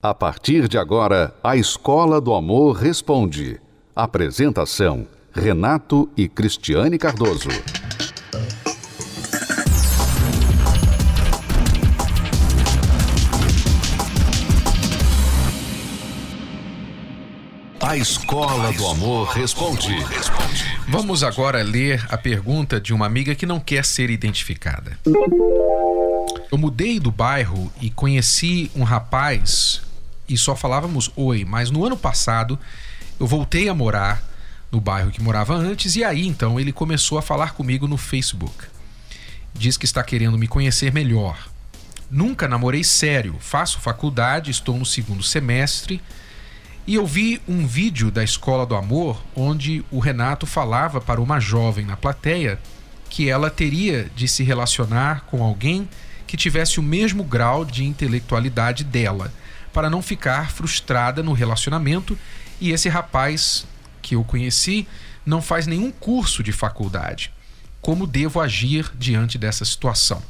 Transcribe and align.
A 0.00 0.14
partir 0.14 0.68
de 0.68 0.78
agora, 0.78 1.34
a 1.42 1.56
Escola 1.56 2.20
do 2.20 2.32
Amor 2.32 2.76
Responde. 2.76 3.60
Apresentação: 3.96 5.08
Renato 5.32 6.08
e 6.16 6.28
Cristiane 6.28 6.96
Cardoso. 6.96 7.48
A 17.80 17.96
Escola 17.96 18.72
do 18.74 18.86
Amor 18.86 19.26
Responde. 19.30 19.96
Vamos 20.86 21.24
agora 21.24 21.60
ler 21.64 22.06
a 22.08 22.16
pergunta 22.16 22.80
de 22.80 22.94
uma 22.94 23.04
amiga 23.06 23.34
que 23.34 23.44
não 23.44 23.58
quer 23.58 23.84
ser 23.84 24.10
identificada. 24.10 24.96
Eu 26.52 26.56
mudei 26.56 27.00
do 27.00 27.10
bairro 27.10 27.72
e 27.80 27.90
conheci 27.90 28.70
um 28.76 28.84
rapaz 28.84 29.87
e 30.28 30.36
só 30.36 30.54
falávamos 30.54 31.10
oi, 31.16 31.44
mas 31.44 31.70
no 31.70 31.84
ano 31.84 31.96
passado 31.96 32.58
eu 33.18 33.26
voltei 33.26 33.68
a 33.68 33.74
morar 33.74 34.22
no 34.70 34.80
bairro 34.80 35.10
que 35.10 35.22
morava 35.22 35.54
antes 35.54 35.96
e 35.96 36.04
aí 36.04 36.26
então 36.26 36.60
ele 36.60 36.72
começou 36.72 37.18
a 37.18 37.22
falar 37.22 37.54
comigo 37.54 37.88
no 37.88 37.96
Facebook. 37.96 38.66
Diz 39.54 39.76
que 39.76 39.86
está 39.86 40.02
querendo 40.02 40.38
me 40.38 40.46
conhecer 40.46 40.92
melhor. 40.92 41.48
Nunca 42.10 42.46
namorei 42.46 42.84
sério, 42.84 43.36
faço 43.40 43.80
faculdade, 43.80 44.50
estou 44.50 44.78
no 44.78 44.84
segundo 44.84 45.22
semestre 45.22 46.00
e 46.86 46.94
eu 46.94 47.06
vi 47.06 47.40
um 47.46 47.66
vídeo 47.66 48.10
da 48.10 48.24
Escola 48.24 48.64
do 48.64 48.74
Amor 48.74 49.22
onde 49.34 49.84
o 49.90 49.98
Renato 49.98 50.46
falava 50.46 51.00
para 51.00 51.20
uma 51.20 51.38
jovem 51.38 51.84
na 51.84 51.96
plateia 51.96 52.58
que 53.10 53.28
ela 53.28 53.50
teria 53.50 54.10
de 54.14 54.28
se 54.28 54.42
relacionar 54.42 55.24
com 55.26 55.42
alguém 55.42 55.88
que 56.26 56.36
tivesse 56.36 56.78
o 56.78 56.82
mesmo 56.82 57.24
grau 57.24 57.64
de 57.64 57.84
intelectualidade 57.84 58.84
dela 58.84 59.32
para 59.72 59.90
não 59.90 60.02
ficar 60.02 60.50
frustrada 60.50 61.22
no 61.22 61.32
relacionamento. 61.32 62.18
E 62.60 62.70
esse 62.70 62.88
rapaz 62.88 63.66
que 64.02 64.14
eu 64.14 64.24
conheci 64.24 64.86
não 65.24 65.42
faz 65.42 65.66
nenhum 65.66 65.90
curso 65.90 66.42
de 66.42 66.52
faculdade. 66.52 67.32
Como 67.80 68.06
devo 68.06 68.40
agir 68.40 68.90
diante 68.98 69.38
dessa 69.38 69.64
situação? 69.64 70.22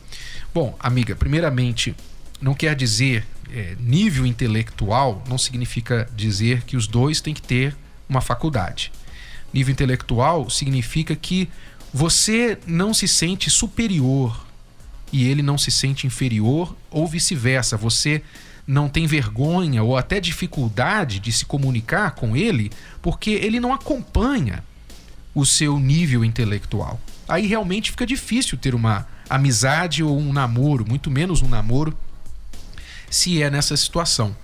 Bom, 0.53 0.77
amiga, 0.81 1.15
primeiramente, 1.15 1.95
não 2.41 2.55
quer 2.55 2.75
dizer 2.75 3.27
é, 3.51 3.77
nível 3.81 4.27
intelectual, 4.27 5.23
não 5.29 5.39
significa 5.39 6.09
dizer 6.15 6.63
que 6.63 6.77
os 6.77 6.87
dois 6.87 7.21
têm 7.21 7.35
que 7.35 7.43
ter 7.43 7.77
uma 8.09 8.21
faculdade. 8.21 8.93
Nível 9.53 9.73
intelectual 9.73 10.51
significa 10.51 11.17
que 11.17 11.49
você 11.93 12.59
não 12.67 12.93
se 12.93 13.09
sente 13.09 13.51
superior 13.51 14.47
e 15.13 15.27
ele 15.29 15.43
não 15.43 15.57
se 15.57 15.71
sente 15.71 16.07
inferior 16.07 16.77
ou 16.91 17.07
vice-versa. 17.07 17.77
Você 17.77 18.23
não 18.69 18.87
tem 18.87 19.07
vergonha 19.07 19.83
ou 19.83 19.97
até 19.97 20.21
dificuldade 20.21 21.19
de 21.21 21.33
se 21.33 21.47
comunicar 21.47 22.11
com 22.11 22.37
ele 22.37 22.71
porque 23.01 23.31
ele 23.31 23.59
não 23.59 23.73
acompanha 23.73 24.63
o 25.35 25.47
seu 25.47 25.81
nível 25.81 26.23
intelectual. 26.23 27.01
Aí 27.27 27.47
realmente 27.47 27.91
fica 27.91 28.05
difícil 28.05 28.59
ter 28.59 28.75
uma 28.75 29.07
amizade 29.31 30.03
ou 30.03 30.19
um 30.19 30.35
namoro, 30.35 30.85
muito 30.87 31.11
menos 31.11 31.41
um 31.41 31.49
namoro, 31.49 31.97
se 33.11 33.43
é 33.43 33.49
nessa 33.49 33.75
situação. 33.75 34.37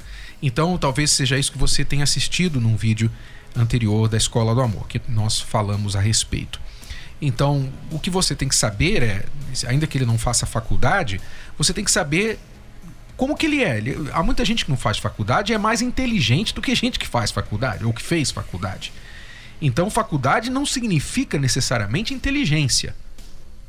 Então, 0.42 0.78
talvez 0.78 1.10
seja 1.10 1.38
isso 1.38 1.52
que 1.52 1.58
você 1.58 1.84
tenha 1.84 2.02
assistido 2.04 2.58
num 2.60 2.76
vídeo 2.76 3.10
anterior 3.54 4.08
da 4.08 4.16
Escola 4.16 4.54
do 4.54 4.60
Amor, 4.62 4.88
que 4.88 5.00
nós 5.06 5.38
falamos 5.38 5.96
a 5.96 6.00
respeito. 6.00 6.60
Então, 7.20 7.70
o 7.90 7.98
que 7.98 8.10
você 8.10 8.34
tem 8.34 8.48
que 8.48 8.56
saber 8.56 9.02
é, 9.02 9.24
ainda 9.66 9.86
que 9.86 9.98
ele 9.98 10.06
não 10.06 10.18
faça 10.18 10.46
faculdade, 10.46 11.20
você 11.58 11.72
tem 11.72 11.84
que 11.84 11.90
saber 11.90 12.38
como 13.16 13.36
que 13.36 13.46
ele 13.46 13.62
é. 13.62 13.78
Ele, 13.78 14.10
há 14.12 14.22
muita 14.22 14.44
gente 14.44 14.64
que 14.64 14.70
não 14.70 14.76
faz 14.76 14.98
faculdade 14.98 15.52
e 15.52 15.54
é 15.54 15.58
mais 15.58 15.80
inteligente 15.80 16.54
do 16.54 16.60
que 16.60 16.74
gente 16.74 16.98
que 16.98 17.06
faz 17.06 17.30
faculdade 17.30 17.84
ou 17.84 17.92
que 17.92 18.02
fez 18.02 18.30
faculdade. 18.30 18.92
Então, 19.60 19.88
faculdade 19.88 20.50
não 20.50 20.66
significa 20.66 21.38
necessariamente 21.38 22.12
inteligência, 22.12 22.94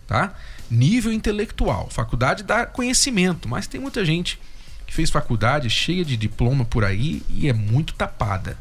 tá? 0.08 0.34
Nível 0.70 1.14
intelectual. 1.14 1.90
Faculdade 1.90 2.44
dá 2.44 2.66
conhecimento, 2.66 3.48
mas 3.48 3.68
tem 3.68 3.80
muita 3.80 4.04
gente 4.04 4.40
que 4.88 4.94
fez 4.94 5.10
faculdade 5.10 5.70
cheia 5.70 6.04
de 6.04 6.18
diploma 6.18 6.66
por 6.66 6.84
aí 6.84 7.22
e 7.30 7.48
é 7.48 7.54
muito 7.54 7.94
tapada, 7.94 8.58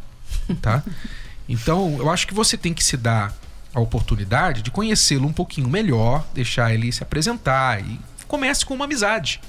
tá? 0.60 0.82
Então, 1.46 1.98
eu 1.98 2.08
acho 2.08 2.26
que 2.26 2.32
você 2.32 2.56
tem 2.56 2.72
que 2.72 2.82
se 2.82 2.96
dar 2.96 3.30
a 3.74 3.78
oportunidade 3.78 4.62
de 4.62 4.70
conhecê-lo 4.70 5.28
um 5.28 5.32
pouquinho 5.32 5.68
melhor, 5.68 6.26
deixar 6.32 6.72
ele 6.72 6.90
se 6.90 7.02
apresentar 7.02 7.84
e 7.84 8.00
comece 8.26 8.64
com 8.64 8.72
uma 8.72 8.86
amizade 8.86 9.42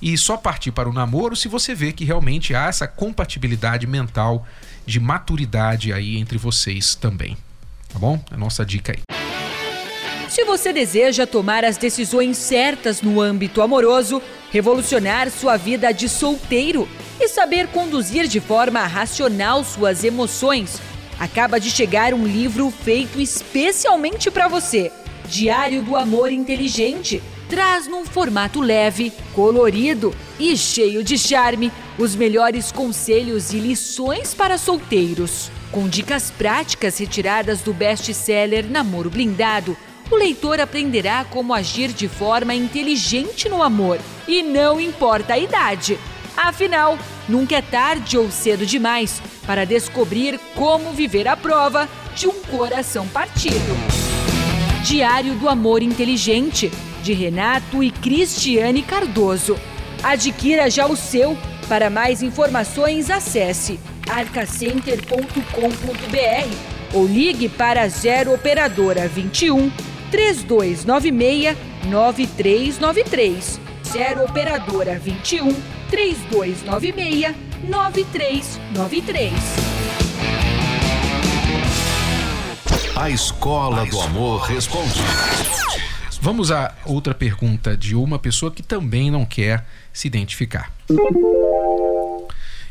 e 0.00 0.16
só 0.16 0.36
partir 0.36 0.70
para 0.70 0.88
o 0.88 0.92
namoro 0.92 1.34
se 1.34 1.48
você 1.48 1.74
vê 1.74 1.92
que 1.92 2.04
realmente 2.04 2.54
há 2.54 2.66
essa 2.66 2.86
compatibilidade 2.86 3.86
mental 3.86 4.46
de 4.86 5.00
maturidade 5.00 5.92
aí 5.92 6.16
entre 6.16 6.38
vocês 6.38 6.94
também. 6.94 7.36
Tá 7.88 7.98
bom? 7.98 8.20
A 8.30 8.36
nossa 8.36 8.64
dica 8.64 8.92
aí. 8.92 9.02
Se 10.28 10.44
você 10.44 10.72
deseja 10.72 11.26
tomar 11.26 11.64
as 11.64 11.76
decisões 11.76 12.36
certas 12.36 13.00
no 13.00 13.20
âmbito 13.20 13.62
amoroso, 13.62 14.22
revolucionar 14.52 15.30
sua 15.30 15.56
vida 15.56 15.90
de 15.92 16.08
solteiro 16.08 16.88
e 17.18 17.28
saber 17.28 17.68
conduzir 17.68 18.28
de 18.28 18.38
forma 18.38 18.86
racional 18.86 19.64
suas 19.64 20.04
emoções, 20.04 20.80
acaba 21.18 21.58
de 21.58 21.70
chegar 21.70 22.12
um 22.14 22.26
livro 22.26 22.70
feito 22.70 23.20
especialmente 23.20 24.30
para 24.30 24.48
você 24.48 24.92
Diário 25.26 25.82
do 25.82 25.96
Amor 25.96 26.30
Inteligente 26.30 27.22
traz 27.48 27.86
num 27.86 28.04
formato 28.04 28.60
leve, 28.60 29.12
colorido 29.34 30.14
e 30.38 30.56
cheio 30.56 31.02
de 31.02 31.18
charme 31.18 31.72
os 31.98 32.14
melhores 32.14 32.70
conselhos 32.70 33.52
e 33.52 33.58
lições 33.58 34.34
para 34.34 34.58
solteiros. 34.58 35.50
Com 35.72 35.88
dicas 35.88 36.30
práticas 36.30 36.98
retiradas 36.98 37.60
do 37.60 37.72
best-seller 37.72 38.70
Namoro 38.70 39.10
Blindado, 39.10 39.76
o 40.10 40.16
leitor 40.16 40.60
aprenderá 40.60 41.24
como 41.24 41.52
agir 41.52 41.92
de 41.92 42.08
forma 42.08 42.54
inteligente 42.54 43.48
no 43.48 43.62
amor 43.62 43.98
e 44.26 44.42
não 44.42 44.80
importa 44.80 45.34
a 45.34 45.38
idade. 45.38 45.98
Afinal, 46.36 46.98
nunca 47.28 47.56
é 47.56 47.62
tarde 47.62 48.16
ou 48.16 48.30
cedo 48.30 48.64
demais 48.64 49.20
para 49.46 49.66
descobrir 49.66 50.38
como 50.54 50.92
viver 50.92 51.26
a 51.26 51.36
prova 51.36 51.88
de 52.14 52.26
um 52.26 52.40
coração 52.44 53.06
partido. 53.08 53.76
Diário 54.84 55.34
do 55.34 55.48
Amor 55.48 55.82
Inteligente 55.82 56.70
de 57.02 57.12
Renato 57.12 57.82
e 57.82 57.90
Cristiane 57.90 58.82
Cardoso. 58.82 59.58
Adquira 60.02 60.70
já 60.70 60.86
o 60.86 60.96
seu. 60.96 61.36
Para 61.68 61.90
mais 61.90 62.22
informações, 62.22 63.10
acesse 63.10 63.78
arcacenter.com.br 64.08 66.78
ou 66.94 67.06
ligue 67.06 67.48
para 67.48 67.88
0 67.88 68.34
operadora 68.34 69.08
21 69.08 69.70
3296 70.10 70.84
9393. 71.84 73.60
0 73.84 74.24
operadora 74.24 74.98
21 74.98 75.54
3296 75.90 77.44
9393. 77.64 79.32
A 82.96 83.10
Escola 83.10 83.84
do 83.86 84.00
Amor 84.00 84.40
Responde. 84.42 85.00
Vamos 86.20 86.50
a 86.50 86.74
outra 86.84 87.14
pergunta 87.14 87.76
de 87.76 87.94
uma 87.94 88.18
pessoa 88.18 88.50
que 88.50 88.62
também 88.62 89.08
não 89.08 89.24
quer 89.24 89.64
se 89.92 90.08
identificar. 90.08 90.72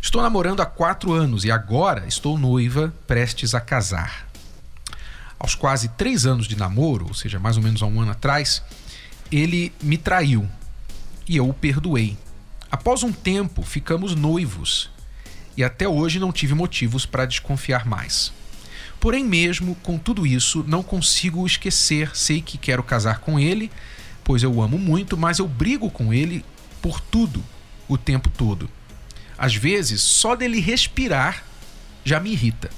Estou 0.01 0.21
namorando 0.21 0.59
há 0.59 0.65
quatro 0.65 1.13
anos 1.13 1.45
e 1.45 1.51
agora 1.51 2.05
estou 2.07 2.37
noiva, 2.37 2.93
prestes 3.07 3.55
a 3.55 3.61
casar. 3.61 4.27
Aos 5.39 5.55
quase 5.55 5.87
três 5.89 6.25
anos 6.25 6.45
de 6.45 6.57
namoro, 6.57 7.07
ou 7.07 7.13
seja, 7.13 7.39
mais 7.39 7.55
ou 7.55 7.63
menos 7.63 7.81
há 7.81 7.85
um 7.85 8.01
ano 8.01 8.11
atrás, 8.11 8.61
ele 9.31 9.71
me 9.81 9.97
traiu 9.97 10.47
e 11.27 11.37
eu 11.37 11.47
o 11.47 11.53
perdoei. 11.53 12.17
Após 12.69 13.01
um 13.01 13.13
tempo, 13.13 13.61
ficamos 13.63 14.13
noivos 14.13 14.89
e 15.55 15.63
até 15.63 15.87
hoje 15.87 16.19
não 16.19 16.33
tive 16.33 16.53
motivos 16.53 17.05
para 17.05 17.25
desconfiar 17.25 17.85
mais. 17.85 18.33
Porém, 18.99 19.23
mesmo 19.23 19.75
com 19.75 19.97
tudo 19.97 20.25
isso, 20.25 20.63
não 20.67 20.81
consigo 20.81 21.45
esquecer. 21.45 22.15
Sei 22.15 22.41
que 22.41 22.57
quero 22.57 22.81
casar 22.83 23.19
com 23.19 23.39
ele, 23.39 23.71
pois 24.23 24.43
eu 24.43 24.53
o 24.53 24.61
amo 24.61 24.77
muito, 24.77 25.15
mas 25.15 25.39
eu 25.39 25.47
brigo 25.47 25.89
com 25.89 26.13
ele 26.13 26.43
por 26.81 26.99
tudo, 26.99 27.43
o 27.87 27.97
tempo 27.97 28.29
todo. 28.29 28.69
Às 29.37 29.55
vezes, 29.55 30.01
só 30.01 30.35
dele 30.35 30.59
respirar 30.59 31.43
já 32.03 32.19
me 32.19 32.31
irrita. 32.31 32.69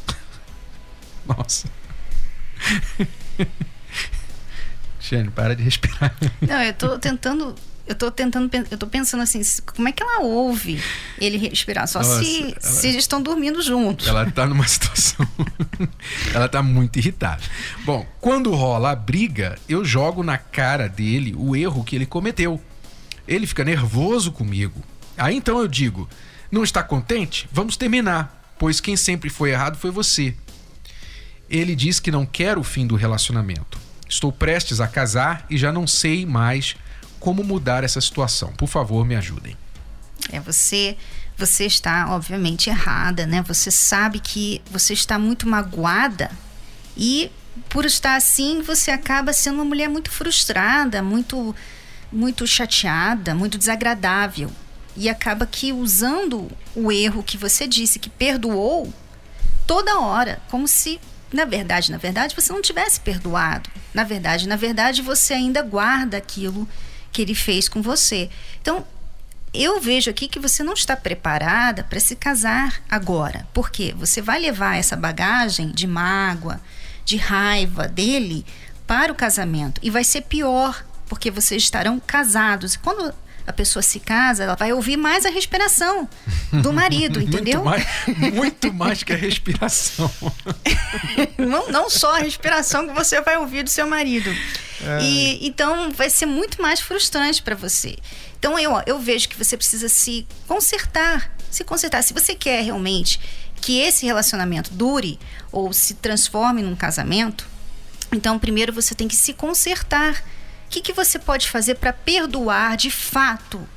Nossa. 1.26 1.70
Xane, 5.00 5.32
para 5.32 5.56
de 5.56 5.64
respirar. 5.64 6.14
Não, 6.42 6.62
eu 6.62 6.74
tô 6.74 7.00
tentando 7.00 7.56
eu 7.90 7.96
tô 7.96 8.12
tentando, 8.12 8.52
eu 8.70 8.78
tô 8.78 8.86
pensando 8.86 9.24
assim, 9.24 9.42
como 9.66 9.88
é 9.88 9.92
que 9.92 10.04
ela 10.04 10.22
ouve 10.22 10.80
ele 11.20 11.38
respirar? 11.38 11.88
Só 11.88 11.98
Nossa, 11.98 12.24
se, 12.24 12.44
ela, 12.44 12.62
se 12.62 12.88
eles 12.88 13.00
estão 13.00 13.20
dormindo 13.20 13.64
juntos. 13.64 14.08
Ela 14.08 14.30
tá 14.30 14.46
numa 14.46 14.66
situação. 14.70 15.28
ela 16.32 16.48
tá 16.48 16.62
muito 16.62 17.00
irritada. 17.00 17.42
Bom, 17.84 18.06
quando 18.22 18.54
rola 18.54 18.92
a 18.92 18.96
briga, 18.96 19.58
eu 19.68 19.84
jogo 19.84 20.22
na 20.22 20.38
cara 20.38 20.88
dele 20.88 21.34
o 21.36 21.56
erro 21.56 21.84
que 21.84 21.96
ele 21.96 22.06
cometeu. 22.06 22.62
Ele 23.28 23.48
fica 23.48 23.64
nervoso 23.64 24.32
comigo. 24.32 24.84
Aí 25.18 25.36
então 25.36 25.58
eu 25.58 25.68
digo: 25.68 26.08
Não 26.52 26.64
está 26.64 26.84
contente? 26.84 27.50
Vamos 27.52 27.76
terminar, 27.76 28.54
pois 28.60 28.80
quem 28.80 28.96
sempre 28.96 29.32
foi 29.32 29.50
errado 29.50 29.78
foi 29.78 29.90
você. 29.90 30.36
Ele 31.50 31.76
diz 31.76 32.00
que 32.00 32.12
não 32.12 32.24
quer 32.24 32.56
o 32.56 32.64
fim 32.64 32.86
do 32.86 32.96
relacionamento. 32.96 33.80
Estou 34.08 34.32
prestes 34.32 34.80
a 34.80 34.88
casar 34.88 35.48
e 35.50 35.58
já 35.58 35.72
não 35.72 35.88
sei 35.88 36.24
mais 36.24 36.76
como 37.20 37.44
mudar 37.44 37.84
essa 37.84 38.02
situação. 38.02 38.52
Por 38.54 38.68
favor, 38.68 39.06
me 39.06 39.16
ajudem. 39.16 39.58
É 40.32 40.40
você 40.40 40.98
você 41.38 41.66
está 41.66 42.14
obviamente 42.14 42.70
errada, 42.70 43.26
né? 43.26 43.42
Você 43.48 43.72
sabe 43.72 44.20
que 44.20 44.62
você 44.70 44.94
está 44.94 45.18
muito 45.18 45.48
magoada 45.48 46.30
e 46.98 47.32
por 47.70 47.86
estar 47.86 48.16
assim, 48.16 48.62
você 48.62 48.92
acaba 48.92 49.32
sendo 49.32 49.56
uma 49.56 49.66
mulher 49.66 49.88
muito 49.88 50.12
frustrada, 50.12 51.02
muito 51.02 51.56
muito 52.12 52.46
chateada, 52.48 53.34
muito 53.36 53.58
desagradável. 53.58 54.52
E 54.98 55.08
acaba 55.08 55.46
que 55.46 55.72
usando 55.72 56.52
o 56.76 56.92
erro 56.92 57.24
que 57.24 57.38
você 57.38 57.68
disse 57.68 58.00
que 58.00 58.10
perdoou 58.10 58.94
toda 59.66 60.00
hora, 60.00 60.42
como 60.50 60.68
se 60.68 61.00
na 61.32 61.46
verdade, 61.46 61.92
na 61.92 61.98
verdade, 61.98 62.36
você 62.36 62.52
não 62.52 62.62
tivesse 62.62 63.00
perdoado. 63.00 63.70
Na 63.94 64.04
verdade, 64.04 64.48
na 64.48 64.56
verdade, 64.56 65.02
você 65.02 65.34
ainda 65.36 65.62
guarda 65.62 66.18
aquilo 66.18 66.68
que 67.12 67.22
ele 67.22 67.36
fez 67.36 67.68
com 67.68 67.82
você. 67.82 68.30
Então, 68.62 68.86
eu 69.54 69.80
vejo 69.82 70.10
aqui 70.10 70.28
que 70.28 70.40
você 70.40 70.64
não 70.64 70.74
está 70.74 70.96
preparada 70.96 71.84
para 71.84 72.00
se 72.00 72.16
casar 72.16 72.82
agora. 72.90 73.48
Porque 73.54 73.94
você 73.98 74.22
vai 74.22 74.40
levar 74.40 74.78
essa 74.78 74.96
bagagem 74.96 75.72
de 75.72 75.88
mágoa, 75.88 76.62
de 77.04 77.18
raiva 77.18 77.88
dele 77.88 78.46
para 78.86 79.12
o 79.12 79.16
casamento 79.16 79.80
e 79.84 79.90
vai 79.90 80.04
ser 80.04 80.22
pior, 80.22 80.86
porque 81.08 81.32
vocês 81.32 81.64
estarão 81.64 82.00
casados. 82.00 82.76
E 82.76 82.80
quando 82.80 83.14
a 83.50 83.54
pessoa 83.54 83.82
se 83.82 84.00
casa, 84.00 84.44
ela 84.44 84.56
vai 84.56 84.72
ouvir 84.72 84.96
mais 84.96 85.26
a 85.26 85.30
respiração 85.30 86.08
do 86.52 86.72
marido, 86.72 87.20
entendeu? 87.22 87.64
muito, 87.64 87.66
mais, 87.66 88.34
muito 88.34 88.74
mais 88.74 89.04
que 89.04 89.12
a 89.12 89.16
respiração. 89.16 90.12
não, 91.38 91.68
não 91.72 91.90
só 91.90 92.16
a 92.16 92.20
respiração 92.20 92.88
que 92.88 92.94
você 92.94 93.20
vai 93.22 93.38
ouvir 93.38 93.64
do 93.64 93.70
seu 93.70 93.88
marido. 93.88 94.30
É. 94.82 95.02
E 95.02 95.48
então 95.48 95.92
vai 95.92 96.10
ser 96.10 96.26
muito 96.26 96.62
mais 96.62 96.80
frustrante 96.80 97.42
para 97.42 97.56
você. 97.56 97.98
Então 98.38 98.58
eu, 98.58 98.72
eu 98.86 99.00
vejo 99.00 99.28
que 99.28 99.38
você 99.38 99.58
precisa 99.58 99.90
se 99.90 100.26
consertar, 100.48 101.36
se 101.52 101.64
consertar. 101.64 102.02
Se 102.04 102.14
você 102.14 102.34
quer 102.34 102.64
realmente 102.64 103.20
que 103.62 103.80
esse 103.80 104.06
relacionamento 104.06 104.74
dure 104.74 105.20
ou 105.52 105.74
se 105.74 105.96
transforme 105.96 106.62
num 106.62 106.76
casamento, 106.76 107.46
então 108.12 108.40
primeiro 108.40 108.72
você 108.72 108.96
tem 108.96 109.08
que 109.08 109.16
se 109.16 109.34
consertar. 109.34 110.24
O 110.68 110.70
que, 110.70 110.82
que 110.82 110.94
você 110.94 111.18
pode 111.18 111.50
fazer 111.50 111.76
para 111.76 111.92
perdoar 111.92 112.78
de 112.78 112.92
fato? 112.92 113.68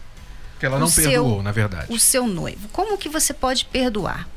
Que 0.60 0.66
ela 0.66 0.78
não 0.78 0.90
perdoou, 0.90 1.43
na 1.43 1.50
verdade. 1.50 1.87
O 1.93 1.98
seu 1.98 2.26
noivo. 2.26 2.69
Como 2.69 2.98
que 2.98 3.08
você 3.08 3.32
pode 3.34 3.64
perdoar? 3.64 4.28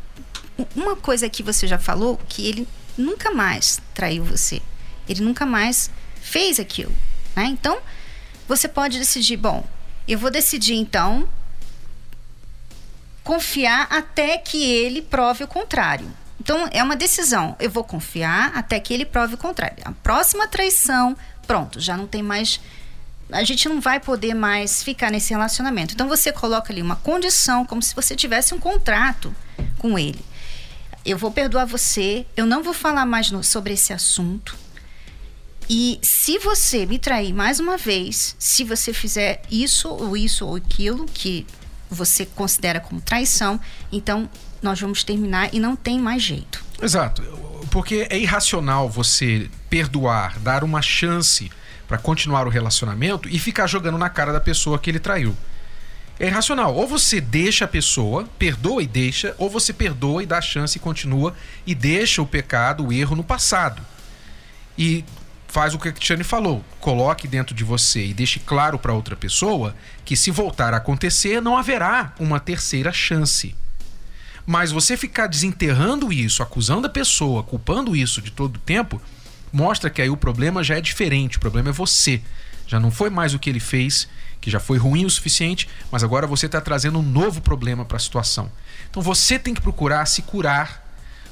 Uma 0.76 0.96
coisa 0.96 1.30
que 1.30 1.44
você 1.44 1.68
já 1.68 1.78
falou, 1.78 2.20
que 2.30 2.48
ele 2.48 2.68
nunca 2.98 3.32
mais 3.32 3.82
traiu 3.94 4.24
você. 4.24 4.62
Ele 5.08 5.22
nunca 5.22 5.46
mais 5.46 5.92
fez 6.26 6.60
aquilo. 6.60 6.94
Né? 7.36 7.46
Então, 7.46 7.78
você 8.48 8.68
pode 8.68 8.98
decidir, 8.98 9.38
bom, 9.38 9.64
eu 10.08 10.18
vou 10.18 10.32
decidir 10.32 10.74
então 10.74 11.30
confiar 13.24 13.88
até 13.90 14.38
que 14.38 14.64
ele 14.64 15.02
prove 15.02 15.44
o 15.44 15.48
contrário. 15.48 16.08
Então 16.40 16.68
é 16.72 16.84
uma 16.84 16.96
decisão. 16.96 17.56
Eu 17.60 17.72
vou 17.72 17.84
confiar 17.84 18.52
até 18.56 18.80
que 18.80 18.94
ele 18.94 19.06
prove 19.06 19.36
o 19.36 19.38
contrário. 19.38 19.78
A 19.84 19.92
próxima 19.92 20.48
traição, 20.48 21.18
pronto, 21.48 21.80
já 21.80 21.98
não 21.98 22.06
tem 22.06 22.22
mais. 22.22 22.60
A 23.32 23.44
gente 23.44 23.68
não 23.68 23.82
vai 23.82 24.00
poder 24.00 24.36
mais 24.36 24.84
ficar 24.84 25.10
nesse 25.10 25.34
relacionamento. 25.34 25.94
Então 25.94 26.08
você 26.08 26.32
coloca 26.32 26.72
ali 26.72 26.82
uma 26.82 26.98
condição, 26.98 27.66
como 27.66 27.82
se 27.82 27.96
você 27.96 28.16
tivesse 28.16 28.54
um 28.54 28.60
contrato 28.60 29.36
com 29.80 29.98
ele. 29.98 30.24
Eu 31.04 31.18
vou 31.18 31.32
perdoar 31.32 31.66
você, 31.66 32.28
eu 32.38 32.46
não 32.46 32.62
vou 32.62 32.74
falar 32.74 33.06
mais 33.06 33.32
no, 33.32 33.44
sobre 33.44 33.74
esse 33.74 33.92
assunto. 33.92 34.65
E 35.70 36.00
se 36.02 36.38
você 36.38 36.86
me 36.86 37.00
trair 37.00 37.34
mais 37.34 37.60
uma 37.60 37.78
vez, 37.78 38.36
se 38.38 38.64
você 38.64 38.94
fizer 38.94 39.42
isso 39.50 39.90
ou 39.90 40.16
isso 40.16 40.46
ou 40.46 40.56
aquilo 40.56 41.06
que 41.06 41.46
você 41.90 42.26
considera 42.26 42.80
como 42.80 43.02
traição, 43.02 43.60
então 43.92 44.30
nós 44.62 44.80
vamos 44.80 45.04
terminar 45.04 45.54
e 45.54 45.60
não 45.60 45.76
tem 45.76 46.00
mais 46.00 46.22
jeito. 46.22 46.64
Exato. 46.82 47.22
Porque 47.72 48.08
é 48.10 48.18
irracional 48.18 48.90
você 48.90 49.50
perdoar, 49.70 50.40
dar 50.40 50.64
uma 50.64 50.82
chance 50.82 51.52
para 51.88 51.98
continuar 51.98 52.48
o 52.48 52.50
relacionamento 52.50 53.30
e 53.30 53.40
ficar 53.40 53.68
jogando 53.68 53.98
na 53.98 54.10
cara 54.10 54.32
da 54.32 54.40
pessoa 54.40 54.80
que 54.80 54.90
ele 54.90 55.00
traiu. 55.00 55.36
É 56.20 56.28
irracional. 56.28 56.74
Ou 56.74 56.88
você 56.88 57.20
deixa 57.20 57.66
a 57.66 57.68
pessoa, 57.68 58.28
perdoa 58.40 58.82
e 58.82 58.88
deixa, 58.88 59.36
ou 59.38 59.50
você 59.50 59.74
perdoa 59.74 60.24
e 60.24 60.26
dá 60.26 60.42
chance 60.42 60.78
e 60.78 60.82
continua 60.82 61.36
e 61.66 61.76
deixa 61.76 62.22
o 62.22 62.28
pecado, 62.28 62.88
o 62.88 62.94
erro 62.94 63.16
no 63.16 63.24
passado. 63.24 63.82
E 64.78 65.04
faz 65.56 65.74
o 65.74 65.80
que 65.80 65.88
a 65.88 65.94
Cristiane 65.94 66.26
falou, 66.26 66.62
coloque 66.82 67.30
dentro 67.30 67.56
de 67.56 67.64
você 67.64 68.08
e 68.08 68.14
deixe 68.14 68.42
claro 68.42 68.78
para 68.78 68.92
outra 68.92 69.16
pessoa 69.16 69.74
que 70.04 70.14
se 70.14 70.30
voltar 70.30 70.74
a 70.74 70.78
acontecer 70.78 71.42
não 71.42 71.58
haverá 71.58 72.14
uma 72.20 72.42
terceira 72.42 72.92
chance. 72.92 73.56
Mas 74.46 74.70
você 74.70 74.98
ficar 74.98 75.28
desenterrando 75.28 76.12
isso, 76.12 76.44
acusando 76.44 76.88
a 76.88 76.90
pessoa, 76.90 77.42
culpando 77.42 77.96
isso 77.96 78.22
de 78.22 78.32
todo 78.32 78.58
o 78.58 78.60
tempo, 78.60 79.02
mostra 79.50 79.90
que 79.90 80.02
aí 80.02 80.10
o 80.10 80.18
problema 80.18 80.62
já 80.62 80.76
é 80.76 80.82
diferente, 80.82 81.38
o 81.38 81.40
problema 81.40 81.70
é 81.70 81.72
você. 81.72 82.22
Já 82.68 82.78
não 82.78 82.92
foi 82.92 83.10
mais 83.10 83.34
o 83.34 83.40
que 83.40 83.50
ele 83.50 83.62
fez, 83.62 84.10
que 84.42 84.52
já 84.52 84.60
foi 84.60 84.78
ruim 84.78 85.06
o 85.06 85.10
suficiente, 85.10 85.70
mas 85.90 86.04
agora 86.04 86.28
você 86.28 86.48
está 86.48 86.60
trazendo 86.60 87.00
um 87.00 87.02
novo 87.02 87.40
problema 87.40 87.86
para 87.86 87.96
a 87.96 88.02
situação. 88.02 88.52
Então 88.90 89.02
você 89.02 89.40
tem 89.40 89.54
que 89.54 89.62
procurar 89.62 90.06
se 90.06 90.22
curar. 90.22 90.85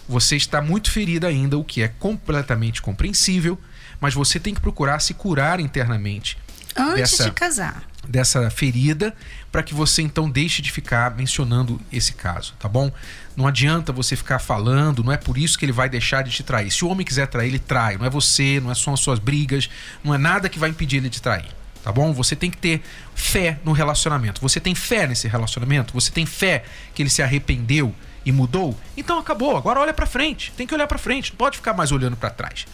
Você 0.08 0.36
está 0.36 0.62
muito 0.62 0.92
ferida 0.92 1.28
ainda, 1.28 1.58
o 1.58 1.64
que 1.64 1.82
é 1.82 1.88
completamente 1.88 2.82
compreensível 2.82 3.60
mas 4.04 4.14
você 4.14 4.38
tem 4.38 4.54
que 4.54 4.60
procurar 4.60 5.00
se 5.00 5.14
curar 5.14 5.62
internamente. 5.62 6.38
Antes 6.76 7.12
dessa, 7.12 7.24
de 7.24 7.32
casar. 7.32 7.84
Dessa 8.06 8.50
ferida, 8.50 9.16
para 9.50 9.64
que 9.64 9.74
você 9.74 10.02
então 10.02 10.30
deixe 10.30 10.62
de 10.62 10.70
ficar 10.70 11.16
mencionando 11.16 11.80
esse 11.90 12.12
caso, 12.12 12.54
tá 12.60 12.68
bom? 12.68 12.92
Não 13.34 13.48
adianta 13.48 13.94
você 13.94 14.18
ficar 14.18 14.40
falando, 14.40 15.06
não 15.06 15.14
é 15.14 15.16
por 15.16 15.38
isso 15.38 15.58
que 15.58 15.64
ele 15.64 15.72
vai 15.72 15.88
deixar 15.88 16.22
de 16.22 16.32
te 16.32 16.44
trair. 16.44 16.70
Se 16.70 16.84
o 16.84 16.90
homem 16.90 17.06
quiser 17.06 17.28
trair, 17.28 17.48
ele 17.48 17.60
trai. 17.60 17.96
Não 17.96 18.06
é 18.06 18.10
você, 18.10 18.60
não 18.60 18.70
é 18.70 18.76
só 18.76 18.92
as 18.92 19.00
suas 19.00 19.20
brigas, 19.20 19.70
não 20.04 20.14
é 20.14 20.18
nada 20.18 20.50
que 20.50 20.60
vai 20.60 20.70
impedir 20.70 20.98
ele 20.98 21.10
de 21.10 21.22
trair 21.22 21.48
tá 21.82 21.92
bom? 21.92 22.14
Você 22.14 22.34
tem 22.34 22.50
que 22.50 22.56
ter 22.56 22.82
fé 23.14 23.60
no 23.66 23.74
relacionamento. 23.74 24.40
Você 24.40 24.58
tem 24.58 24.74
fé 24.74 25.06
nesse 25.06 25.28
relacionamento? 25.28 25.94
Você 25.94 26.12
tem 26.12 26.26
fé 26.26 26.64
que 26.96 27.04
ele 27.04 27.10
se 27.10 27.22
arrependeu 27.22 27.94
e 28.26 28.32
mudou? 28.32 28.78
Então 28.96 29.20
acabou. 29.20 29.56
Agora 29.58 29.80
olha 29.80 29.94
para 29.94 30.06
frente. 30.06 30.52
Tem 30.56 30.68
que 30.68 30.74
olhar 30.74 30.88
para 30.88 30.98
frente. 30.98 31.32
Não 31.32 31.38
pode 31.38 31.58
ficar 31.58 31.74
mais 31.74 31.92
olhando 31.92 32.16
para 32.16 32.30
trás. 32.30 32.66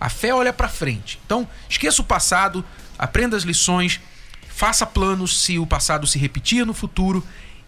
A 0.00 0.08
fé 0.08 0.32
olha 0.32 0.52
para 0.52 0.68
frente. 0.68 1.18
Então, 1.26 1.48
esqueça 1.68 2.00
o 2.02 2.04
passado, 2.04 2.64
aprenda 2.98 3.36
as 3.36 3.42
lições, 3.42 4.00
faça 4.48 4.86
planos 4.86 5.42
se 5.44 5.58
o 5.58 5.66
passado 5.66 6.06
se 6.06 6.18
repetir 6.18 6.64
no 6.64 6.72
futuro 6.72 7.26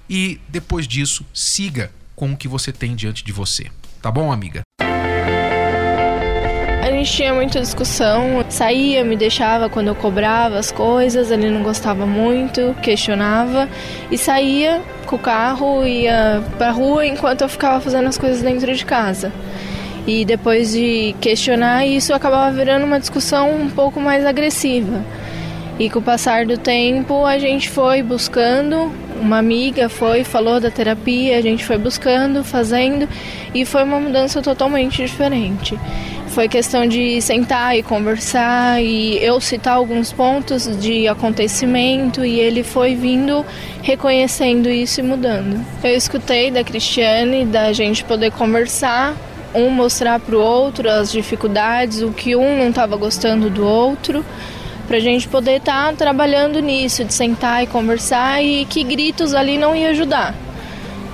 e 0.09 0.41
depois 0.49 0.87
disso, 0.87 1.25
siga 1.35 1.93
com 2.15 2.33
o 2.33 2.37
que 2.37 2.49
você 2.49 2.73
tem 2.73 2.95
diante 2.95 3.25
de 3.25 3.33
você. 3.33 3.71
Tá 4.03 4.11
bom, 4.11 4.33
amiga? 4.33 4.63
Gente 7.01 7.13
tinha 7.13 7.33
muita 7.33 7.59
discussão, 7.59 8.45
saía, 8.51 9.03
me 9.03 9.17
deixava 9.17 9.71
quando 9.71 9.89
eu 9.89 9.95
cobrava 9.95 10.59
as 10.59 10.71
coisas, 10.71 11.31
ele 11.31 11.49
não 11.49 11.63
gostava 11.63 12.05
muito, 12.05 12.77
questionava 12.83 13.67
e 14.11 14.19
saía 14.19 14.83
com 15.07 15.17
o 15.17 15.19
carro, 15.19 15.83
ia 15.87 16.43
pra 16.59 16.71
rua 16.71 17.07
enquanto 17.07 17.41
eu 17.41 17.49
ficava 17.49 17.81
fazendo 17.81 18.07
as 18.07 18.19
coisas 18.19 18.43
dentro 18.43 18.75
de 18.75 18.85
casa. 18.85 19.33
E 20.07 20.27
depois 20.27 20.73
de 20.73 21.17
questionar, 21.23 21.87
isso 21.87 22.13
acabava 22.13 22.55
virando 22.55 22.85
uma 22.85 23.01
discussão 23.01 23.51
um 23.51 23.71
pouco 23.71 23.99
mais 23.99 24.27
agressiva. 24.27 25.03
E 25.79 25.89
com 25.89 26.01
o 26.01 26.03
passar 26.03 26.45
do 26.45 26.59
tempo, 26.59 27.25
a 27.25 27.39
gente 27.39 27.71
foi 27.71 28.03
buscando, 28.03 28.93
uma 29.19 29.39
amiga 29.39 29.89
foi, 29.89 30.23
falou 30.23 30.61
da 30.61 30.71
terapia, 30.71 31.39
a 31.39 31.41
gente 31.41 31.65
foi 31.65 31.79
buscando, 31.79 32.45
fazendo, 32.45 33.09
e 33.55 33.65
foi 33.65 33.85
uma 33.85 33.99
mudança 33.99 34.43
totalmente 34.43 34.99
diferente. 35.03 35.79
Foi 36.31 36.49
questão 36.49 36.87
de 36.87 37.21
sentar 37.21 37.77
e 37.77 37.83
conversar 37.83 38.81
e 38.81 39.19
eu 39.23 39.41
citar 39.41 39.75
alguns 39.75 40.13
pontos 40.13 40.65
de 40.81 41.09
acontecimento 41.09 42.25
e 42.25 42.39
ele 42.39 42.63
foi 42.63 42.95
vindo 42.95 43.45
reconhecendo 43.83 44.71
isso 44.71 45.01
e 45.01 45.03
mudando. 45.03 45.61
Eu 45.83 45.95
escutei 45.97 46.51
da 46.51 46.63
Cristiane 46.63 47.45
da 47.45 47.73
gente 47.73 48.05
poder 48.05 48.31
conversar 48.31 49.17
um 49.53 49.71
mostrar 49.71 50.21
para 50.21 50.37
o 50.37 50.41
outro 50.41 50.89
as 50.89 51.11
dificuldades, 51.11 52.03
o 52.03 52.13
que 52.13 52.37
um 52.37 52.59
não 52.59 52.69
estava 52.69 52.97
gostando 52.97 53.51
do 53.51 53.67
outro, 53.67 54.25
para 54.87 54.99
a 54.99 55.01
gente 55.01 55.29
poder 55.29 55.57
estar 55.57 55.91
tá 55.91 55.93
trabalhando 55.93 56.61
nisso, 56.61 57.05
de 57.05 57.13
sentar 57.13 57.65
e 57.65 57.67
conversar 57.67 58.43
e 58.43 58.65
que 58.67 58.85
gritos 58.85 59.35
ali 59.35 59.59
não 59.59 59.75
ia 59.75 59.91
ajudar. 59.91 60.35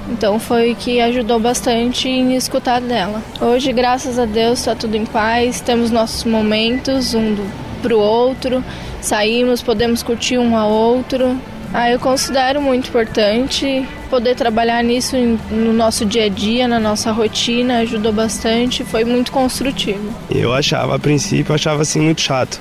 Então 0.08 0.38
foi 0.38 0.74
que 0.78 1.00
ajudou 1.00 1.38
bastante 1.40 2.08
em 2.08 2.36
escutar 2.36 2.80
dela. 2.80 3.22
Hoje, 3.40 3.72
graças 3.72 4.18
a 4.18 4.24
Deus, 4.24 4.60
está 4.60 4.74
tudo 4.74 4.96
em 4.96 5.04
paz, 5.04 5.60
temos 5.60 5.90
nossos 5.90 6.24
momentos 6.24 7.14
um 7.14 7.36
para 7.82 7.94
o 7.94 8.00
outro, 8.00 8.64
saímos, 9.00 9.62
podemos 9.62 10.02
curtir 10.02 10.38
um 10.38 10.56
ao 10.56 10.70
outro, 10.70 11.36
Ah, 11.72 11.90
eu 11.90 11.98
considero 11.98 12.60
muito 12.62 12.88
importante 12.88 13.86
poder 14.08 14.34
trabalhar 14.34 14.82
nisso 14.82 15.16
no 15.50 15.72
nosso 15.72 16.06
dia 16.06 16.24
a 16.24 16.28
dia, 16.28 16.66
na 16.66 16.78
nossa 16.78 17.10
rotina, 17.10 17.78
ajudou 17.80 18.12
bastante, 18.12 18.84
foi 18.84 19.04
muito 19.04 19.30
construtivo. 19.32 20.08
Eu 20.30 20.54
achava, 20.54 20.94
a 20.94 20.98
princípio, 20.98 21.54
achava 21.54 21.82
assim 21.82 22.00
muito 22.00 22.20
chato, 22.20 22.60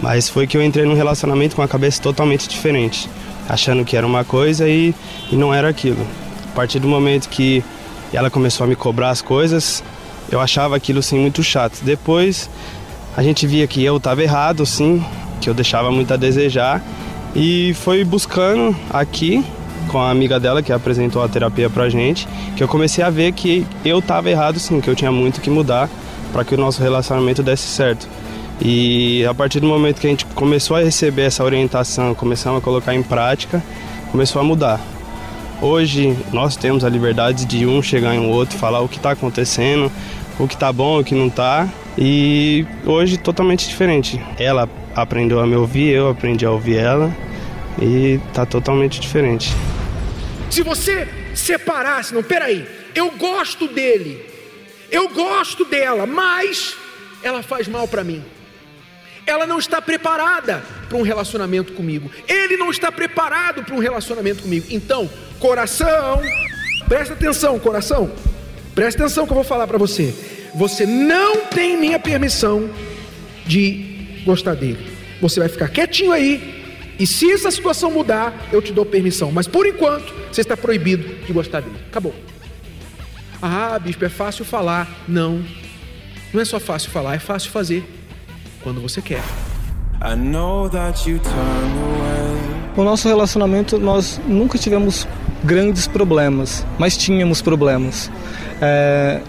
mas 0.00 0.28
foi 0.28 0.46
que 0.46 0.56
eu 0.56 0.62
entrei 0.62 0.86
num 0.86 0.94
relacionamento 0.94 1.54
com 1.56 1.62
a 1.62 1.68
cabeça 1.68 2.00
totalmente 2.00 2.48
diferente, 2.48 3.10
achando 3.48 3.84
que 3.84 3.96
era 3.96 4.06
uma 4.06 4.24
coisa 4.24 4.68
e, 4.68 4.94
e 5.30 5.36
não 5.36 5.52
era 5.52 5.68
aquilo. 5.68 6.06
A 6.54 6.56
partir 6.56 6.78
do 6.78 6.86
momento 6.86 7.28
que 7.28 7.64
ela 8.12 8.30
começou 8.30 8.62
a 8.62 8.68
me 8.68 8.76
cobrar 8.76 9.10
as 9.10 9.20
coisas, 9.20 9.82
eu 10.30 10.40
achava 10.40 10.76
aquilo 10.76 11.00
assim 11.00 11.18
muito 11.18 11.42
chato. 11.42 11.80
Depois 11.82 12.48
a 13.16 13.24
gente 13.24 13.44
via 13.44 13.66
que 13.66 13.82
eu 13.82 13.96
estava 13.96 14.22
errado, 14.22 14.64
sim, 14.64 15.04
que 15.40 15.50
eu 15.50 15.54
deixava 15.54 15.90
muito 15.90 16.14
a 16.14 16.16
desejar 16.16 16.80
e 17.34 17.74
foi 17.74 18.04
buscando 18.04 18.74
aqui 18.88 19.44
com 19.88 19.98
a 19.98 20.12
amiga 20.12 20.38
dela 20.38 20.62
que 20.62 20.72
apresentou 20.72 21.24
a 21.24 21.28
terapia 21.28 21.68
pra 21.68 21.88
gente, 21.88 22.28
que 22.56 22.62
eu 22.62 22.68
comecei 22.68 23.02
a 23.02 23.10
ver 23.10 23.32
que 23.32 23.66
eu 23.84 23.98
estava 23.98 24.30
errado 24.30 24.60
sim, 24.60 24.80
que 24.80 24.88
eu 24.88 24.94
tinha 24.94 25.10
muito 25.10 25.40
que 25.40 25.50
mudar 25.50 25.90
para 26.32 26.44
que 26.44 26.54
o 26.54 26.56
nosso 26.56 26.80
relacionamento 26.80 27.42
desse 27.42 27.66
certo. 27.66 28.08
E 28.60 29.26
a 29.28 29.34
partir 29.34 29.58
do 29.58 29.66
momento 29.66 30.00
que 30.00 30.06
a 30.06 30.10
gente 30.10 30.24
começou 30.26 30.76
a 30.76 30.80
receber 30.80 31.22
essa 31.22 31.42
orientação, 31.42 32.14
começamos 32.14 32.60
a 32.60 32.62
colocar 32.62 32.94
em 32.94 33.02
prática, 33.02 33.60
começou 34.12 34.40
a 34.40 34.44
mudar. 34.44 34.93
Hoje 35.60 36.16
nós 36.32 36.56
temos 36.56 36.84
a 36.84 36.88
liberdade 36.88 37.44
de 37.44 37.66
um 37.66 37.82
chegar 37.82 38.14
em 38.14 38.18
um 38.18 38.30
outro, 38.30 38.58
falar 38.58 38.80
o 38.80 38.88
que 38.88 38.96
está 38.96 39.12
acontecendo, 39.12 39.90
o 40.38 40.48
que 40.48 40.54
está 40.54 40.72
bom, 40.72 41.00
o 41.00 41.04
que 41.04 41.14
não 41.14 41.28
está. 41.28 41.68
E 41.96 42.66
hoje 42.84 43.16
totalmente 43.16 43.68
diferente. 43.68 44.20
Ela 44.38 44.68
aprendeu 44.94 45.40
a 45.40 45.46
me 45.46 45.54
ouvir, 45.54 45.90
eu 45.90 46.08
aprendi 46.10 46.44
a 46.44 46.50
ouvir 46.50 46.78
ela 46.78 47.14
e 47.80 48.20
tá 48.32 48.44
totalmente 48.44 49.00
diferente. 49.00 49.52
Se 50.50 50.62
você 50.62 51.08
separasse, 51.34 52.14
não, 52.14 52.22
peraí, 52.22 52.66
eu 52.94 53.10
gosto 53.12 53.66
dele, 53.68 54.24
eu 54.90 55.08
gosto 55.08 55.64
dela, 55.64 56.06
mas 56.06 56.76
ela 57.22 57.42
faz 57.42 57.66
mal 57.66 57.88
para 57.88 58.04
mim. 58.04 58.22
Ela 59.26 59.46
não 59.46 59.58
está 59.58 59.80
preparada 59.80 60.62
para 60.88 60.98
um 60.98 61.02
relacionamento 61.02 61.72
comigo. 61.72 62.10
Ele 62.28 62.56
não 62.56 62.70
está 62.70 62.92
preparado 62.92 63.64
para 63.64 63.74
um 63.74 63.78
relacionamento 63.78 64.42
comigo. 64.42 64.66
Então, 64.70 65.08
coração, 65.38 66.20
presta 66.88 67.14
atenção, 67.14 67.58
coração. 67.58 68.12
Presta 68.74 69.02
atenção 69.02 69.24
que 69.26 69.32
eu 69.32 69.36
vou 69.36 69.44
falar 69.44 69.66
para 69.66 69.78
você. 69.78 70.14
Você 70.54 70.86
não 70.86 71.46
tem 71.46 71.76
minha 71.76 71.98
permissão 71.98 72.70
de 73.46 74.22
gostar 74.24 74.54
dele. 74.54 74.92
Você 75.20 75.40
vai 75.40 75.48
ficar 75.48 75.68
quietinho 75.68 76.12
aí. 76.12 76.62
E 76.98 77.06
se 77.06 77.30
essa 77.32 77.50
situação 77.50 77.90
mudar, 77.90 78.48
eu 78.52 78.62
te 78.62 78.72
dou 78.72 78.84
permissão. 78.84 79.32
Mas 79.32 79.48
por 79.48 79.66
enquanto, 79.66 80.12
você 80.30 80.42
está 80.42 80.56
proibido 80.56 81.24
de 81.24 81.32
gostar 81.32 81.60
dele. 81.60 81.76
Acabou. 81.88 82.14
Ah, 83.40 83.78
bispo, 83.78 84.04
é 84.04 84.08
fácil 84.08 84.44
falar. 84.44 84.88
Não. 85.08 85.44
Não 86.32 86.40
é 86.40 86.44
só 86.44 86.58
fácil 86.58 86.90
falar, 86.90 87.14
é 87.14 87.18
fácil 87.18 87.50
fazer. 87.50 87.84
Quando 88.64 88.80
você 88.80 89.00
quer. 89.00 89.22
O 92.76 92.82
nosso 92.82 93.06
relacionamento, 93.06 93.78
nós 93.78 94.20
nunca 94.26 94.58
tivemos 94.58 95.06
grandes 95.44 95.86
problemas, 95.86 96.66
mas 96.78 96.96
tínhamos 96.96 97.40
problemas. 97.40 98.10
É, 98.60 99.20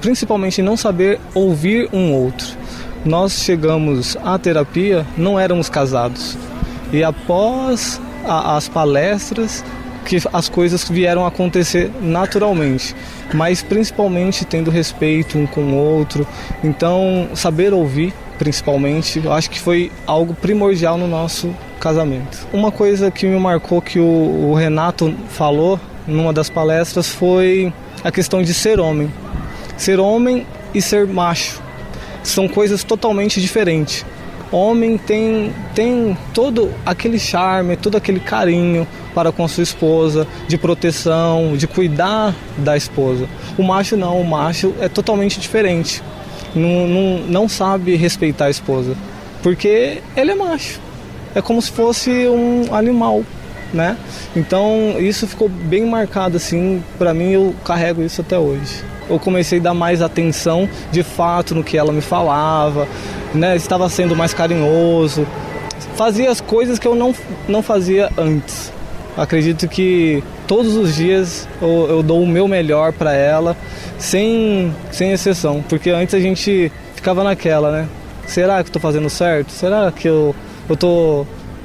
principalmente 0.00 0.62
não 0.62 0.76
saber 0.76 1.20
ouvir 1.34 1.90
um 1.92 2.14
outro 2.14 2.56
nós 3.04 3.32
chegamos 3.32 4.16
à 4.22 4.38
terapia, 4.38 5.06
não 5.16 5.38
éramos 5.38 5.68
casados. 5.68 6.36
E 6.92 7.02
após 7.02 8.00
a, 8.24 8.56
as 8.56 8.68
palestras, 8.68 9.64
que 10.04 10.16
as 10.32 10.48
coisas 10.48 10.88
vieram 10.88 11.24
a 11.24 11.28
acontecer 11.28 11.90
naturalmente, 12.00 12.94
mas 13.32 13.62
principalmente 13.62 14.44
tendo 14.44 14.70
respeito 14.70 15.38
um 15.38 15.46
com 15.46 15.62
o 15.62 15.74
outro. 15.74 16.26
Então, 16.64 17.28
saber 17.34 17.72
ouvir, 17.72 18.12
principalmente, 18.38 19.20
eu 19.24 19.32
acho 19.32 19.50
que 19.50 19.60
foi 19.60 19.90
algo 20.06 20.34
primordial 20.34 20.96
no 20.96 21.06
nosso 21.06 21.54
casamento. 21.80 22.46
Uma 22.52 22.70
coisa 22.70 23.10
que 23.10 23.26
me 23.26 23.38
marcou 23.38 23.82
que 23.82 23.98
o, 23.98 24.50
o 24.50 24.54
Renato 24.54 25.14
falou 25.28 25.78
numa 26.06 26.32
das 26.32 26.48
palestras 26.48 27.08
foi 27.08 27.72
a 28.02 28.10
questão 28.10 28.42
de 28.42 28.54
ser 28.54 28.80
homem. 28.80 29.12
Ser 29.76 30.00
homem 30.00 30.46
e 30.74 30.80
ser 30.80 31.06
macho 31.06 31.60
são 32.22 32.48
coisas 32.48 32.84
totalmente 32.84 33.40
diferentes. 33.40 34.04
Homem 34.50 34.96
tem, 34.96 35.52
tem 35.74 36.16
todo 36.32 36.72
aquele 36.84 37.18
charme, 37.18 37.76
todo 37.76 37.96
aquele 37.96 38.18
carinho 38.18 38.86
para 39.14 39.30
com 39.30 39.46
sua 39.46 39.62
esposa, 39.62 40.26
de 40.46 40.56
proteção, 40.56 41.54
de 41.56 41.66
cuidar 41.66 42.34
da 42.56 42.76
esposa. 42.76 43.28
O 43.58 43.62
macho 43.62 43.96
não, 43.96 44.20
o 44.20 44.24
macho 44.24 44.74
é 44.80 44.88
totalmente 44.88 45.38
diferente. 45.38 46.02
Não, 46.58 46.86
não, 46.86 47.18
não 47.26 47.48
sabe 47.48 47.96
respeitar 47.96 48.46
a 48.46 48.50
esposa, 48.50 48.96
porque 49.42 50.02
ele 50.16 50.32
é 50.32 50.34
macho. 50.34 50.80
É 51.34 51.40
como 51.40 51.60
se 51.62 51.70
fosse 51.70 52.10
um 52.28 52.74
animal, 52.74 53.22
né? 53.72 53.96
Então 54.34 54.96
isso 54.98 55.26
ficou 55.26 55.48
bem 55.48 55.86
marcado 55.86 56.36
assim, 56.36 56.82
para 56.98 57.14
mim 57.14 57.30
eu 57.30 57.54
carrego 57.64 58.02
isso 58.02 58.20
até 58.20 58.38
hoje 58.38 58.84
eu 59.08 59.18
comecei 59.18 59.58
a 59.58 59.62
dar 59.62 59.74
mais 59.74 60.02
atenção 60.02 60.68
de 60.92 61.02
fato 61.02 61.54
no 61.54 61.64
que 61.64 61.76
ela 61.76 61.92
me 61.92 62.00
falava, 62.00 62.86
né? 63.34 63.56
Estava 63.56 63.88
sendo 63.88 64.14
mais 64.14 64.34
carinhoso, 64.34 65.26
fazia 65.96 66.30
as 66.30 66.40
coisas 66.40 66.78
que 66.78 66.86
eu 66.86 66.94
não, 66.94 67.14
não 67.48 67.62
fazia 67.62 68.10
antes. 68.16 68.72
Acredito 69.16 69.66
que 69.66 70.22
todos 70.48 70.74
os 70.74 70.96
dias 70.96 71.46
eu, 71.62 71.86
eu 71.88 72.02
dou 72.02 72.22
o 72.22 72.26
meu 72.26 72.48
melhor 72.48 72.92
para 72.92 73.12
ela, 73.12 73.56
sem, 73.98 74.74
sem 74.90 75.12
exceção, 75.12 75.62
porque 75.68 75.90
antes 75.90 76.14
a 76.14 76.18
gente 76.20 76.72
ficava 76.96 77.22
naquela, 77.22 77.70
né? 77.70 77.88
Será 78.26 78.62
que 78.62 78.70
estou 78.70 78.82
fazendo 78.82 79.08
certo? 79.08 79.52
Será 79.52 79.92
que 79.92 80.08
eu 80.08 80.34
eu 80.68 80.76
tô 80.76 81.24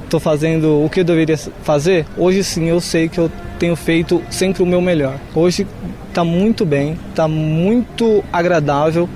tô 0.09 0.19
fazendo 0.19 0.85
o 0.85 0.89
que 0.89 0.99
eu 0.99 1.03
deveria 1.03 1.37
fazer? 1.63 2.05
Hoje 2.15 2.43
sim, 2.43 2.69
eu 2.69 2.79
sei 2.79 3.09
que 3.09 3.17
eu 3.17 3.31
tenho 3.57 3.75
feito 3.75 4.21
sempre 4.29 4.61
o 4.61 4.65
meu 4.65 4.79
melhor. 4.79 5.15
Hoje 5.33 5.65
está 6.09 6.23
muito 6.23 6.65
bem, 6.65 6.97
está 7.09 7.27
muito 7.27 8.23
agradável. 8.31 9.09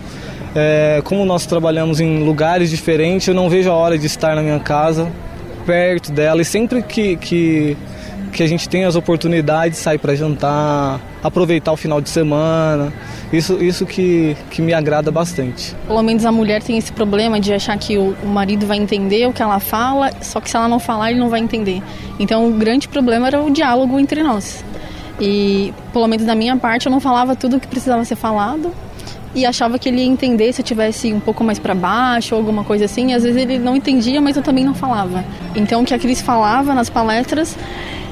É, 0.56 1.02
como 1.04 1.24
nós 1.24 1.46
trabalhamos 1.46 2.00
em 2.00 2.24
lugares 2.24 2.70
diferentes, 2.70 3.28
eu 3.28 3.34
não 3.34 3.48
vejo 3.50 3.70
a 3.70 3.74
hora 3.74 3.98
de 3.98 4.08
estar 4.08 4.36
na 4.36 4.42
minha 4.42 4.60
casa, 4.60 5.08
perto 5.66 6.12
dela. 6.12 6.42
E 6.42 6.46
sempre 6.46 6.82
que, 6.82 7.16
que, 7.18 7.78
que 8.38 8.44
a 8.44 8.48
gente 8.48 8.70
tem 8.70 8.86
as 8.86 8.96
oportunidades, 8.96 9.80
sair 9.80 9.98
para 9.98 10.16
jantar, 10.16 11.02
aproveitar 11.24 11.72
o 11.72 11.76
final 11.76 12.00
de 12.00 12.08
semana. 12.08 12.94
Isso, 13.34 13.62
isso 13.62 13.84
que, 13.84 14.38
que 14.52 14.62
me 14.62 14.76
agrada 14.76 15.12
bastante. 15.12 15.76
Pelo 15.88 16.04
menos 16.04 16.24
a 16.24 16.32
mulher 16.32 16.62
tem 16.62 16.78
esse 16.78 16.94
problema 16.94 17.40
de 17.40 17.52
achar 17.52 17.76
que 17.80 17.98
o, 17.98 18.16
o 18.24 18.28
marido 18.28 18.68
vai 18.68 18.78
entender 18.78 19.26
o 19.28 19.34
que 19.34 19.42
ela 19.42 19.60
fala, 19.60 20.12
só 20.22 20.40
que 20.40 20.52
se 20.52 20.56
ela 20.56 20.68
não 20.68 20.78
falar, 20.78 21.10
ele 21.10 21.20
não 21.20 21.30
vai 21.30 21.40
entender. 21.40 21.82
Então 22.20 22.48
o 22.48 22.52
grande 22.54 22.88
problema 22.88 23.26
era 23.26 23.42
o 23.42 23.50
diálogo 23.50 24.00
entre 24.00 24.22
nós. 24.22 24.64
E, 25.20 25.74
pelo 25.92 26.08
menos 26.08 26.24
da 26.24 26.36
minha 26.36 26.56
parte, 26.58 26.86
eu 26.86 26.92
não 26.92 27.00
falava 27.00 27.36
tudo 27.36 27.58
o 27.58 27.60
que 27.60 27.68
precisava 27.68 28.06
ser 28.06 28.16
falado 28.16 28.72
e 29.34 29.48
achava 29.48 29.80
que 29.80 29.90
ele 29.90 29.98
ia 29.98 30.06
entender 30.06 30.54
se 30.54 30.62
eu 30.62 30.66
tivesse 30.66 31.12
um 31.12 31.20
pouco 31.20 31.44
mais 31.44 31.58
para 31.58 31.74
baixo 31.74 32.36
ou 32.36 32.40
alguma 32.40 32.64
coisa 32.64 32.86
assim. 32.86 33.14
Às 33.14 33.24
vezes 33.24 33.42
ele 33.42 33.58
não 33.58 33.76
entendia, 33.76 34.22
mas 34.22 34.38
eu 34.38 34.44
também 34.44 34.64
não 34.64 34.76
falava. 34.76 35.26
Então 35.56 35.82
o 35.82 35.86
que 35.86 35.94
a 35.96 35.98
Cris 35.98 36.22
falava 36.22 36.76
nas 36.76 36.88
palestras 36.88 37.58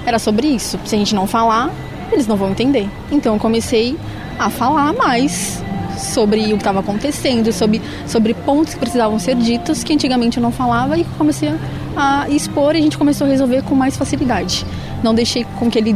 era 0.05 0.19
sobre 0.19 0.47
isso. 0.47 0.79
Se 0.85 0.95
a 0.95 0.97
gente 0.97 1.15
não 1.15 1.27
falar, 1.27 1.69
eles 2.11 2.27
não 2.27 2.35
vão 2.35 2.51
entender. 2.51 2.87
Então 3.11 3.33
eu 3.33 3.39
comecei 3.39 3.97
a 4.37 4.49
falar 4.49 4.93
mais 4.93 5.63
sobre 5.97 6.41
o 6.45 6.49
que 6.49 6.55
estava 6.55 6.81
acontecendo, 6.81 7.51
sobre, 7.51 7.81
sobre 8.05 8.33
pontos 8.33 8.73
que 8.73 8.79
precisavam 8.79 9.17
ser 9.17 9.35
ditos, 9.35 9.83
que 9.83 9.93
antigamente 9.93 10.37
eu 10.37 10.43
não 10.43 10.51
falava, 10.51 10.97
e 10.97 11.03
comecei 11.17 11.53
a 11.95 12.27
expor 12.29 12.75
e 12.75 12.79
a 12.79 12.81
gente 12.81 12.97
começou 12.97 13.25
a 13.25 13.29
resolver 13.29 13.63
com 13.63 13.75
mais 13.75 13.95
facilidade. 13.95 14.65
Não 15.01 15.13
deixei 15.15 15.45
com 15.57 15.69
que 15.69 15.77
ele 15.77 15.95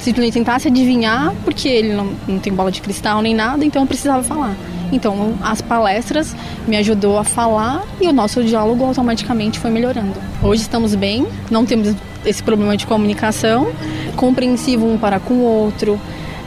simplesmente 0.00 0.34
tentasse 0.34 0.68
adivinhar, 0.68 1.32
porque 1.44 1.68
ele 1.68 1.92
não, 1.94 2.12
não 2.26 2.38
tem 2.38 2.52
bola 2.52 2.70
de 2.70 2.80
cristal 2.80 3.20
nem 3.22 3.34
nada, 3.34 3.64
então 3.64 3.82
eu 3.82 3.86
precisava 3.86 4.22
falar. 4.22 4.54
Então, 4.92 5.34
as 5.40 5.60
palestras 5.60 6.34
me 6.66 6.76
ajudou 6.76 7.18
a 7.18 7.24
falar 7.24 7.84
e 8.00 8.08
o 8.08 8.12
nosso 8.12 8.42
diálogo 8.42 8.84
automaticamente 8.84 9.58
foi 9.58 9.70
melhorando. 9.70 10.14
Hoje 10.42 10.62
estamos 10.62 10.94
bem, 10.94 11.26
não 11.50 11.64
temos 11.64 11.94
esse 12.24 12.42
problema 12.42 12.76
de 12.76 12.86
comunicação, 12.86 13.72
compreensivo 14.16 14.86
um 14.86 14.98
para 14.98 15.18
com 15.20 15.34
o 15.34 15.42
outro. 15.42 16.00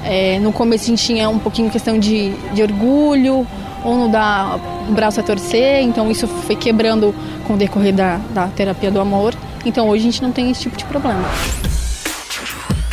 É, 0.04 0.40
no 0.40 0.52
começo 0.52 0.86
a 0.86 0.88
gente 0.88 1.04
tinha 1.04 1.30
um 1.30 1.40
pouquinho 1.40 1.70
questão 1.70 1.98
de, 1.98 2.32
de 2.54 2.62
orgulho, 2.62 3.48
ou 3.84 3.98
não 3.98 4.10
dá 4.10 4.60
o 4.88 4.92
braço 4.92 5.20
a 5.20 5.24
torcer, 5.24 5.82
então 5.82 6.10
isso 6.10 6.28
foi 6.28 6.56
quebrando 6.56 7.14
com 7.46 7.54
o 7.54 7.58
decorrer 7.58 7.94
da, 7.94 8.18
da 8.34 8.48
terapia 8.48 8.92
do 8.92 9.00
amor. 9.00 9.34
Então 9.66 9.88
hoje 9.90 10.02
a 10.02 10.12
gente 10.12 10.22
não 10.22 10.32
tem 10.32 10.52
esse 10.52 10.62
tipo 10.62 10.78
de 10.78 10.86
problema. 10.86 11.24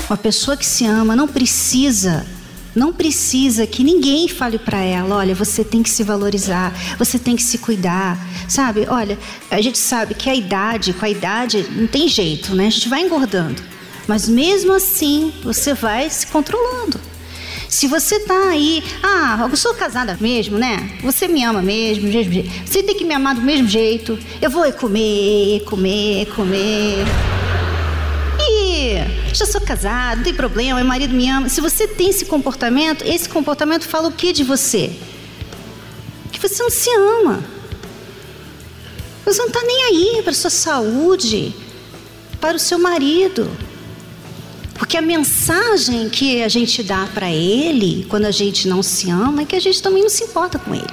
Uma 0.08 0.16
pessoa 0.16 0.56
que 0.56 0.66
se 0.66 0.84
ama 0.86 1.14
não 1.14 1.28
precisa 1.28 2.26
não 2.74 2.92
precisa 2.92 3.66
que 3.66 3.82
ninguém 3.82 4.28
fale 4.28 4.58
para 4.58 4.80
ela, 4.80 5.16
olha, 5.16 5.34
você 5.34 5.64
tem 5.64 5.82
que 5.82 5.90
se 5.90 6.02
valorizar, 6.02 6.72
você 6.98 7.18
tem 7.18 7.36
que 7.36 7.42
se 7.42 7.58
cuidar, 7.58 8.18
sabe? 8.48 8.86
Olha, 8.88 9.18
a 9.50 9.60
gente 9.60 9.78
sabe 9.78 10.14
que 10.14 10.30
a 10.30 10.34
idade, 10.34 10.92
com 10.92 11.04
a 11.04 11.10
idade, 11.10 11.66
não 11.70 11.86
tem 11.86 12.08
jeito, 12.08 12.54
né? 12.54 12.66
A 12.66 12.70
gente 12.70 12.88
vai 12.88 13.02
engordando. 13.02 13.62
Mas 14.06 14.28
mesmo 14.28 14.72
assim, 14.72 15.32
você 15.42 15.74
vai 15.74 16.10
se 16.10 16.26
controlando. 16.26 17.00
Se 17.68 17.86
você 17.86 18.18
tá 18.18 18.48
aí, 18.48 18.82
ah, 19.00 19.46
eu 19.48 19.56
sou 19.56 19.72
casada 19.74 20.18
mesmo, 20.20 20.58
né? 20.58 20.98
Você 21.02 21.28
me 21.28 21.44
ama 21.44 21.62
mesmo, 21.62 22.08
mesmo 22.08 22.32
jeito. 22.32 22.50
Você 22.66 22.82
tem 22.82 22.96
que 22.96 23.04
me 23.04 23.14
amar 23.14 23.36
do 23.36 23.40
mesmo 23.40 23.68
jeito. 23.68 24.18
Eu 24.42 24.50
vou 24.50 24.70
comer, 24.72 25.62
comer, 25.64 26.26
comer. 26.34 27.06
Já 29.32 29.46
sou 29.46 29.60
casada, 29.60 30.16
não 30.16 30.24
tem 30.24 30.34
problema, 30.34 30.78
meu 30.78 30.88
marido 30.88 31.14
me 31.14 31.28
ama. 31.28 31.48
Se 31.48 31.60
você 31.60 31.86
tem 31.86 32.10
esse 32.10 32.24
comportamento, 32.24 33.04
esse 33.04 33.28
comportamento 33.28 33.86
fala 33.86 34.08
o 34.08 34.12
que 34.12 34.32
de 34.32 34.44
você? 34.44 34.92
Que 36.32 36.40
você 36.40 36.62
não 36.62 36.70
se 36.70 36.90
ama. 36.90 37.42
Você 39.24 39.38
não 39.38 39.48
está 39.48 39.62
nem 39.62 39.84
aí 39.84 40.22
para 40.22 40.32
sua 40.32 40.50
saúde, 40.50 41.54
para 42.40 42.56
o 42.56 42.60
seu 42.60 42.78
marido. 42.78 43.50
Porque 44.74 44.96
a 44.96 45.02
mensagem 45.02 46.08
que 46.08 46.42
a 46.42 46.48
gente 46.48 46.82
dá 46.82 47.06
para 47.12 47.30
ele 47.30 48.06
quando 48.08 48.24
a 48.24 48.30
gente 48.30 48.66
não 48.66 48.82
se 48.82 49.10
ama 49.10 49.42
é 49.42 49.44
que 49.44 49.54
a 49.54 49.60
gente 49.60 49.82
também 49.82 50.02
não 50.02 50.08
se 50.08 50.24
importa 50.24 50.58
com 50.58 50.74
ele. 50.74 50.86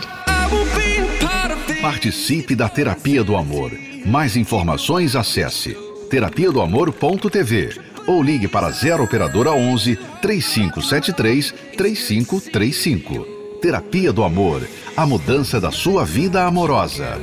Participe 1.82 2.54
da 2.54 2.68
Terapia 2.68 3.24
do 3.24 3.36
Amor. 3.36 3.72
Mais 4.06 4.36
informações 4.36 5.16
acesse 5.16 5.87
terapia 6.10 6.52
do 6.52 6.62
amor.tv 6.62 7.80
ou 8.08 8.24
ligue 8.24 8.48
para 8.48 8.72
0 8.72 9.04
operadora 9.04 9.52
11 9.52 9.98
3573 10.22 11.54
3535. 11.78 13.38
Terapia 13.62 14.14
do 14.14 14.24
Amor, 14.24 14.62
a 14.96 15.06
mudança 15.06 15.60
da 15.60 15.72
sua 15.72 16.06
vida 16.06 16.46
amorosa. 16.46 17.20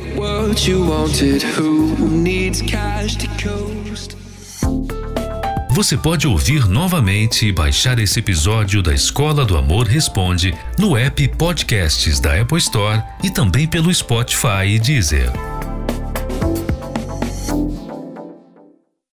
Você 5.70 5.96
pode 5.96 6.28
ouvir 6.28 6.68
novamente 6.68 7.46
e 7.46 7.52
baixar 7.52 7.98
esse 7.98 8.20
episódio 8.20 8.80
da 8.80 8.94
Escola 8.94 9.44
do 9.44 9.56
Amor 9.56 9.86
Responde 9.86 10.54
no 10.78 10.96
app 10.96 11.26
Podcasts 11.36 12.20
da 12.20 12.40
Apple 12.40 12.58
Store 12.58 13.02
e 13.24 13.30
também 13.30 13.66
pelo 13.66 13.92
Spotify 13.92 14.66
e 14.68 14.78
Deezer. 14.78 15.53